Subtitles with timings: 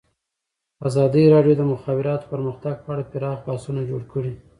[0.87, 4.33] ازادي راډیو د د مخابراتو پرمختګ په اړه پراخ بحثونه جوړ کړي.